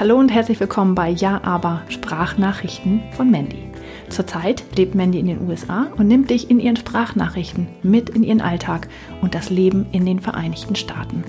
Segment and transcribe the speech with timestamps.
[0.00, 3.68] Hallo und herzlich willkommen bei Ja, aber Sprachnachrichten von Mandy.
[4.08, 8.40] Zurzeit lebt Mandy in den USA und nimmt dich in ihren Sprachnachrichten mit in ihren
[8.40, 8.88] Alltag
[9.20, 11.22] und das Leben in den Vereinigten Staaten.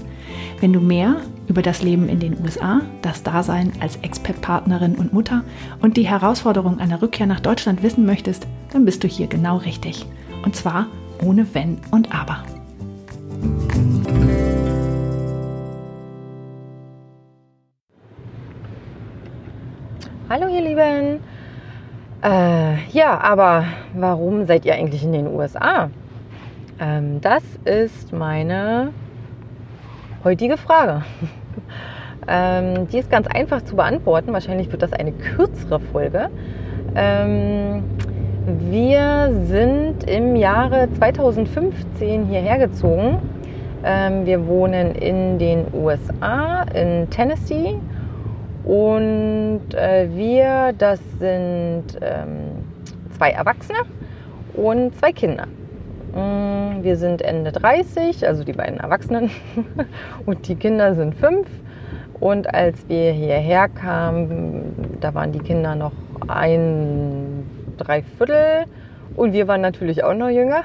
[0.62, 1.18] Wenn du mehr
[1.50, 5.44] über das Leben in den USA, das Dasein als Expat-Partnerin und Mutter
[5.82, 10.06] und die Herausforderung einer Rückkehr nach Deutschland wissen möchtest, dann bist du hier genau richtig.
[10.46, 10.88] Und zwar
[11.22, 12.46] ohne Wenn und Aber.
[20.34, 21.20] Hallo ihr Lieben.
[22.24, 25.90] Äh, ja, aber warum seid ihr eigentlich in den USA?
[26.80, 28.94] Ähm, das ist meine
[30.24, 31.04] heutige Frage.
[32.30, 34.32] ähm, die ist ganz einfach zu beantworten.
[34.32, 36.30] Wahrscheinlich wird das eine kürzere Folge.
[36.96, 37.84] Ähm,
[38.70, 43.18] wir sind im Jahre 2015 hierher gezogen.
[43.84, 47.76] Ähm, wir wohnen in den USA, in Tennessee
[48.64, 52.66] und äh, wir, das sind ähm,
[53.18, 53.80] zwei Erwachsene
[54.54, 55.48] und zwei Kinder.
[56.14, 59.32] Mm, wir sind Ende 30, also die beiden Erwachsenen,
[60.26, 61.48] und die Kinder sind fünf.
[62.20, 65.94] Und als wir hierher kamen, da waren die Kinder noch
[66.28, 67.46] ein
[67.78, 68.66] Dreiviertel
[69.16, 70.64] und wir waren natürlich auch noch jünger.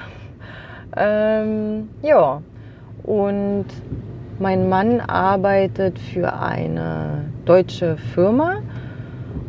[0.95, 2.41] Ähm, ja,
[3.03, 3.65] und
[4.39, 8.57] mein Mann arbeitet für eine deutsche Firma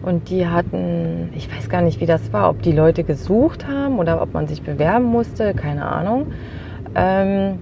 [0.03, 3.99] und die hatten, ich weiß gar nicht, wie das war, ob die Leute gesucht haben
[3.99, 6.29] oder ob man sich bewerben musste, keine Ahnung.
[6.95, 7.59] Ähm,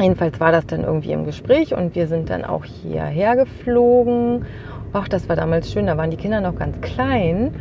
[0.00, 4.44] jedenfalls war das dann irgendwie im Gespräch und wir sind dann auch hierher geflogen.
[4.92, 7.54] Ach, das war damals schön, da waren die Kinder noch ganz klein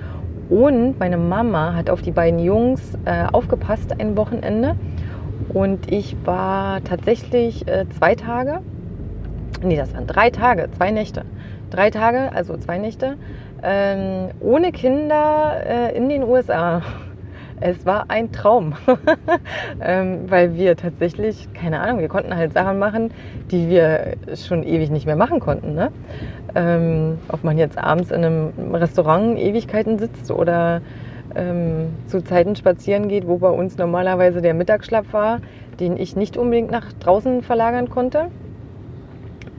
[0.50, 4.75] und meine Mama hat auf die beiden Jungs äh, aufgepasst ein Wochenende
[5.52, 8.61] und ich war tatsächlich äh, zwei Tage
[9.64, 11.23] nee, das waren drei Tage, zwei Nächte.
[11.69, 13.17] Drei Tage, also zwei Nächte,
[13.64, 16.81] ähm, ohne Kinder äh, in den USA.
[17.59, 18.73] Es war ein Traum,
[19.81, 23.12] ähm, weil wir tatsächlich, keine Ahnung, wir konnten halt Sachen machen,
[23.52, 25.73] die wir schon ewig nicht mehr machen konnten.
[25.73, 25.91] Ne?
[26.56, 30.81] Ähm, ob man jetzt abends in einem Restaurant Ewigkeiten sitzt oder
[31.35, 35.40] ähm, zu Zeiten spazieren geht, wo bei uns normalerweise der Mittagsschlaf war,
[35.79, 38.29] den ich nicht unbedingt nach draußen verlagern konnte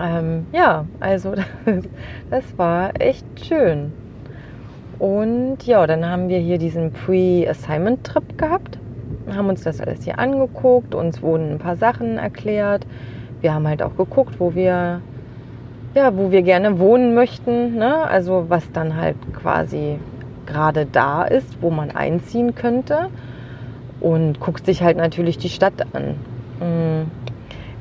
[0.00, 1.34] ähm, ja, also
[1.65, 1.84] das,
[2.31, 3.93] das war echt schön.
[4.99, 8.78] Und ja, dann haben wir hier diesen Pre-Assignment-Trip gehabt,
[9.34, 12.87] haben uns das alles hier angeguckt, uns wurden ein paar Sachen erklärt.
[13.41, 15.00] Wir haben halt auch geguckt, wo wir,
[15.94, 18.09] ja, wo wir gerne wohnen möchten, ne?
[18.09, 19.99] also was dann halt quasi
[20.47, 23.09] gerade da ist, wo man einziehen könnte
[24.00, 26.15] und guckt sich halt natürlich die Stadt an.
[26.61, 27.23] Mhm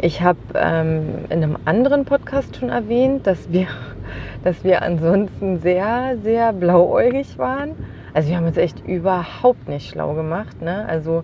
[0.04, 3.68] ich habe ähm, in einem anderen Podcast schon erwähnt, dass wir,
[4.44, 7.72] dass wir ansonsten sehr, sehr blauäugig waren.
[8.14, 10.62] Also wir haben uns echt überhaupt nicht schlau gemacht.
[10.62, 10.86] Ne?
[10.90, 11.24] Also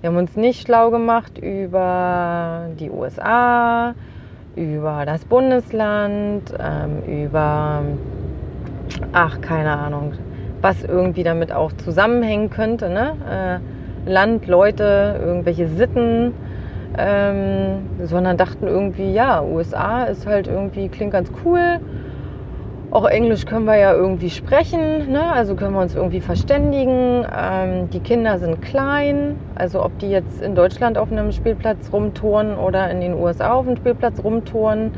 [0.00, 3.94] wir haben uns nicht schlau gemacht über die USA,
[4.54, 7.82] über das Bundesland, ähm, über,
[9.12, 10.12] ach, keine Ahnung,
[10.60, 12.88] was irgendwie damit auch zusammenhängen könnte.
[12.88, 13.60] Ne?
[14.06, 16.34] Äh, Land, Leute, irgendwelche Sitten
[16.98, 21.80] ähm, sondern dachten irgendwie, ja, USA ist halt irgendwie, klingt ganz cool.
[22.90, 25.32] Auch Englisch können wir ja irgendwie sprechen, ne?
[25.32, 27.24] also können wir uns irgendwie verständigen.
[27.34, 32.58] Ähm, die Kinder sind klein, also ob die jetzt in Deutschland auf einem Spielplatz rumtouren
[32.58, 34.90] oder in den USA auf einem Spielplatz rumtouren,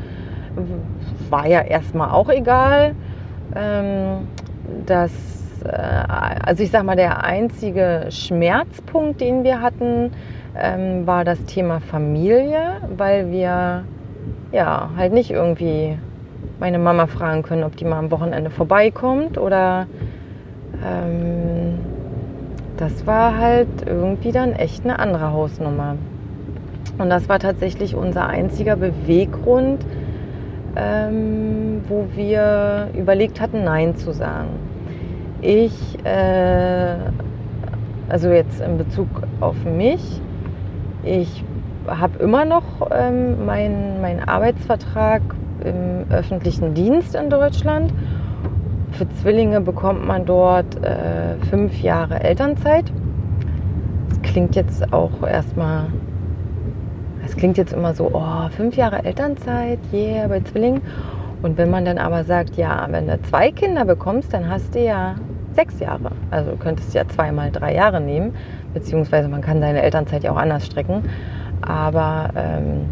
[1.29, 2.95] war ja erstmal auch egal.
[3.55, 4.27] Ähm,
[4.85, 5.11] das,
[5.63, 10.11] äh, also ich sag mal, der einzige Schmerzpunkt, den wir hatten,
[10.57, 13.83] ähm, war das Thema Familie, weil wir
[14.51, 15.97] ja halt nicht irgendwie
[16.59, 19.87] meine Mama fragen können, ob die mal am Wochenende vorbeikommt oder
[20.83, 21.79] ähm,
[22.77, 25.95] das war halt irgendwie dann echt eine andere Hausnummer.
[26.97, 29.85] Und das war tatsächlich unser einziger Beweggrund,
[30.75, 34.49] ähm, wo wir überlegt hatten, Nein zu sagen.
[35.41, 35.73] Ich,
[36.05, 36.95] äh,
[38.07, 39.07] also jetzt in Bezug
[39.41, 40.21] auf mich,
[41.05, 41.43] ich
[41.87, 45.21] habe immer noch ähm, meinen mein Arbeitsvertrag
[45.63, 47.93] im öffentlichen Dienst in Deutschland.
[48.91, 52.91] Für Zwillinge bekommt man dort äh, fünf Jahre Elternzeit.
[54.09, 55.87] Das klingt jetzt auch erstmal,
[57.25, 60.81] es klingt jetzt immer so, oh, fünf Jahre Elternzeit, yeah, bei Zwillingen.
[61.41, 64.83] Und wenn man dann aber sagt, ja, wenn du zwei Kinder bekommst, dann hast du
[64.83, 65.15] ja
[65.55, 66.11] sechs Jahre.
[66.31, 68.33] Also du könntest ja zweimal drei Jahre nehmen
[68.75, 71.03] beziehungsweise man kann seine Elternzeit ja auch anders strecken.
[71.61, 72.85] Aber ähm,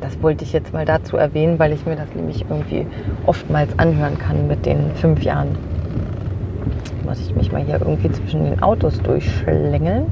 [0.00, 2.86] das wollte ich jetzt mal dazu erwähnen, weil ich mir das nämlich irgendwie
[3.26, 5.56] oftmals anhören kann mit den fünf Jahren.
[7.04, 10.06] Muss ich mich mal hier irgendwie zwischen den Autos durchschlängeln.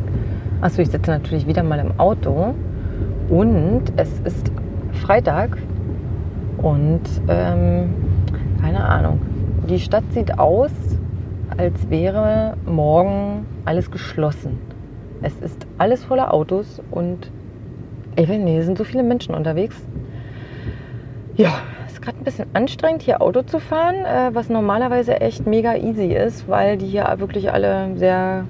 [0.60, 2.54] Achso, ich sitze natürlich wieder mal im Auto
[3.28, 4.52] und es ist
[4.92, 5.56] Freitag
[6.58, 7.94] und ähm,
[8.60, 9.20] keine Ahnung.
[9.68, 10.70] Die Stadt sieht aus,
[11.58, 14.58] als wäre morgen alles geschlossen.
[15.22, 17.30] Es ist alles voller Autos und
[18.16, 19.76] weiß nicht, sind so viele Menschen unterwegs.
[21.34, 21.52] Ja,
[21.86, 25.76] es ist gerade ein bisschen anstrengend, hier Auto zu fahren, äh, was normalerweise echt mega
[25.76, 28.44] easy ist, weil die hier wirklich alle sehr,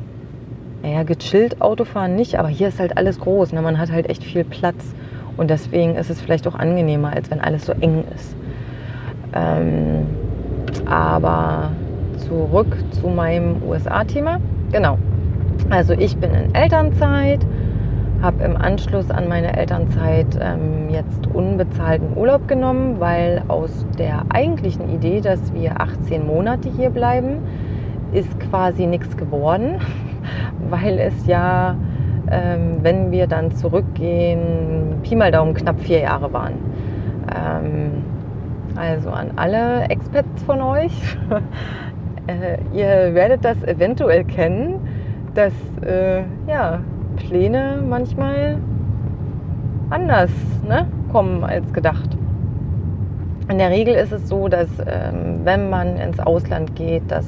[0.82, 3.52] naja, gechillt Auto fahren nicht, aber hier ist halt alles groß.
[3.52, 3.62] Ne?
[3.62, 4.94] Man hat halt echt viel Platz
[5.37, 8.34] und deswegen ist es vielleicht auch angenehmer, als wenn alles so eng ist.
[9.34, 10.06] Ähm,
[10.87, 11.70] aber
[12.26, 14.40] zurück zu meinem USA-Thema.
[14.70, 14.98] Genau.
[15.70, 17.40] Also ich bin in Elternzeit,
[18.20, 24.88] habe im Anschluss an meine Elternzeit ähm, jetzt unbezahlten Urlaub genommen, weil aus der eigentlichen
[24.94, 27.38] Idee, dass wir 18 Monate hier bleiben,
[28.12, 29.80] ist quasi nichts geworden,
[30.70, 31.76] weil es ja,
[32.30, 36.54] ähm, wenn wir dann zurückgehen, Pi mal Daumen knapp vier Jahre waren.
[37.34, 38.04] Ähm,
[38.76, 40.92] also an alle Expats von euch,
[42.26, 44.80] äh, ihr werdet das eventuell kennen,
[45.34, 45.52] dass
[45.84, 46.80] äh, ja,
[47.16, 48.58] Pläne manchmal
[49.90, 50.30] anders
[50.66, 52.16] ne, kommen als gedacht.
[53.48, 57.26] In der Regel ist es so, dass ähm, wenn man ins Ausland geht, dass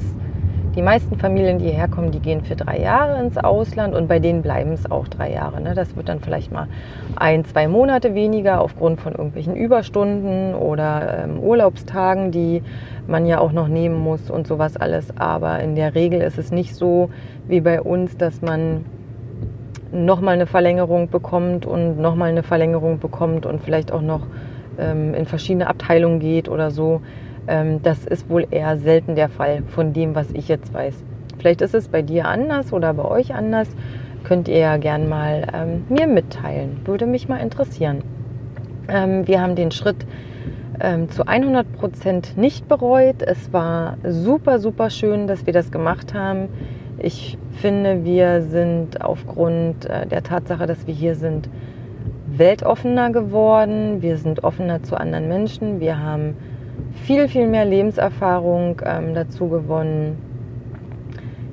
[0.75, 4.19] die meisten Familien, die hierher kommen, die gehen für drei Jahre ins Ausland und bei
[4.19, 5.61] denen bleiben es auch drei Jahre.
[5.61, 5.73] Ne?
[5.73, 6.67] Das wird dann vielleicht mal
[7.15, 12.61] ein, zwei Monate weniger aufgrund von irgendwelchen Überstunden oder ähm, Urlaubstagen, die
[13.07, 15.17] man ja auch noch nehmen muss und sowas alles.
[15.17, 17.09] Aber in der Regel ist es nicht so
[17.47, 18.85] wie bei uns, dass man
[19.91, 24.27] nochmal eine Verlängerung bekommt und nochmal eine Verlängerung bekommt und vielleicht auch noch
[24.77, 27.01] ähm, in verschiedene Abteilungen geht oder so.
[27.47, 30.95] Ähm, das ist wohl eher selten der Fall von dem, was ich jetzt weiß.
[31.37, 33.67] Vielleicht ist es bei dir anders oder bei euch anders.
[34.23, 36.81] Könnt ihr ja gern mal ähm, mir mitteilen.
[36.85, 38.01] Würde mich mal interessieren.
[38.87, 40.05] Ähm, wir haben den Schritt
[40.79, 43.21] ähm, zu 100 Prozent nicht bereut.
[43.21, 46.49] Es war super, super schön, dass wir das gemacht haben.
[46.97, 51.49] Ich finde, wir sind aufgrund äh, der Tatsache, dass wir hier sind,
[52.27, 54.01] weltoffener geworden.
[54.01, 55.79] Wir sind offener zu anderen Menschen.
[55.79, 56.35] Wir haben
[57.03, 60.17] viel, viel mehr Lebenserfahrung ähm, dazu gewonnen.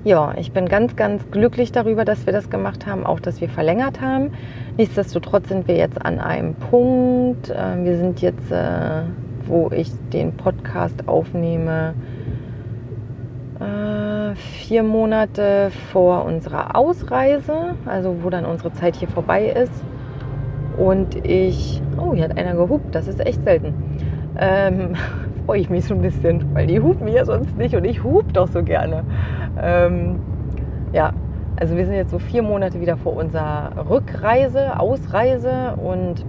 [0.05, 3.49] Ja, ich bin ganz, ganz glücklich darüber, dass wir das gemacht haben, auch dass wir
[3.49, 4.33] verlängert haben.
[4.77, 7.51] Nichtsdestotrotz sind wir jetzt an einem Punkt.
[7.51, 9.03] Äh, wir sind jetzt, äh,
[9.47, 11.95] wo ich den Podcast aufnehme,
[13.61, 19.85] äh, vier Monate vor unserer Ausreise, also wo dann unsere Zeit hier vorbei ist.
[20.77, 23.75] Und ich, oh, hier hat einer gehupt, das ist echt selten.
[24.39, 24.95] Ähm,
[25.47, 28.33] freue ich mich so ein bisschen, weil die hupen ja sonst nicht und ich hub
[28.33, 29.05] doch so gerne.
[29.61, 30.21] Ähm,
[30.93, 31.13] ja,
[31.57, 36.25] also wir sind jetzt so vier Monate wieder vor unserer Rückreise, Ausreise und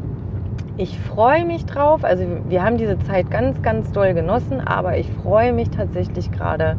[0.78, 2.04] ich freue mich drauf.
[2.04, 6.78] Also wir haben diese Zeit ganz, ganz doll genossen, aber ich freue mich tatsächlich gerade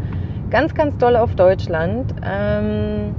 [0.50, 2.14] ganz, ganz doll auf Deutschland.
[2.24, 3.14] Ähm,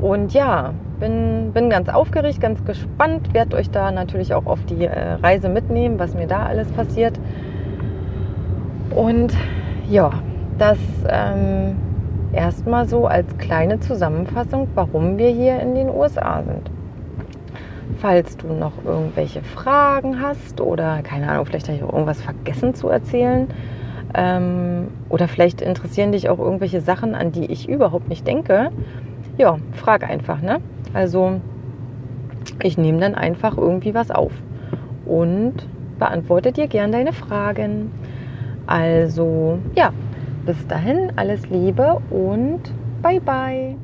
[0.00, 4.84] und ja, bin, bin ganz aufgeregt, ganz gespannt, werde euch da natürlich auch auf die
[4.84, 7.18] äh, Reise mitnehmen, was mir da alles passiert.
[8.94, 9.34] Und
[9.88, 10.10] ja,
[10.58, 10.78] das
[11.08, 11.76] ähm,
[12.32, 16.70] erstmal so als kleine Zusammenfassung, warum wir hier in den USA sind.
[17.98, 22.74] Falls du noch irgendwelche Fragen hast oder keine Ahnung, vielleicht habe ich auch irgendwas vergessen
[22.74, 23.48] zu erzählen
[24.14, 28.70] ähm, oder vielleicht interessieren dich auch irgendwelche Sachen, an die ich überhaupt nicht denke,
[29.38, 30.40] ja, frag einfach.
[30.40, 30.60] Ne?
[30.92, 31.40] Also
[32.62, 34.32] ich nehme dann einfach irgendwie was auf
[35.04, 35.54] und
[35.98, 37.90] beantworte dir gern deine Fragen.
[38.66, 39.92] Also ja,
[40.44, 42.60] bis dahin alles Liebe und
[43.02, 43.76] bye bye.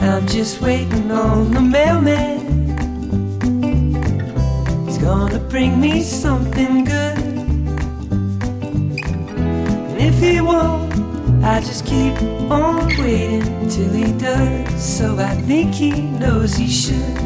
[0.00, 2.43] I'm just waiting on the mailman.
[5.04, 7.18] Gonna bring me something good.
[9.90, 10.92] And if he won't,
[11.44, 12.14] I just keep
[12.50, 14.82] on waiting till he does.
[14.82, 17.16] So I think he knows he should.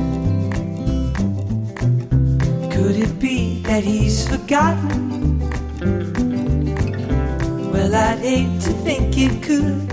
[2.73, 5.38] Could it be that he's forgotten?
[7.73, 9.88] Well, I'd hate to think it could.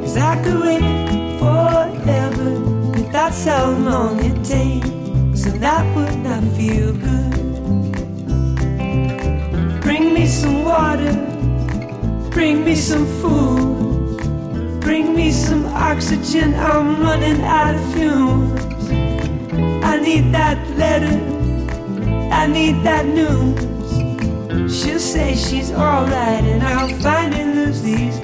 [0.00, 0.80] Cause I could wait
[1.38, 2.50] forever
[2.98, 4.88] if that's how long it takes,
[5.46, 7.32] and that would not feel good.
[9.80, 11.12] Bring me some water,
[12.30, 16.54] bring me some food, bring me some oxygen.
[16.54, 18.60] I'm running out of fumes.
[19.84, 21.16] I need that letter,
[22.32, 23.70] I need that news.
[24.72, 28.18] She'll say she's alright, and I'll finally lose these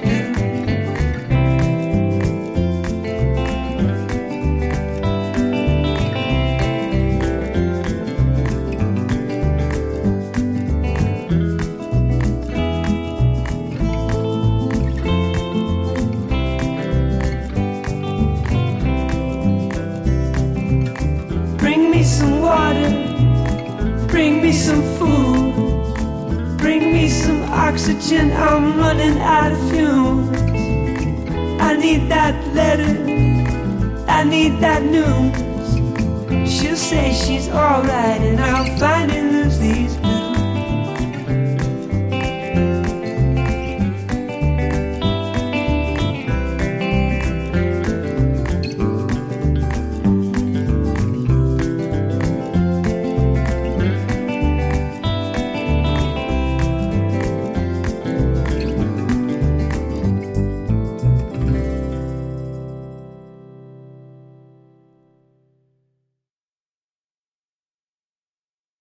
[27.57, 28.31] oxygen.
[28.31, 30.37] I'm running out of fumes.
[31.59, 32.93] I need that letter,
[34.07, 35.35] I need that news.
[36.49, 40.16] She'll say she's alright, and I'll finally lose these blues.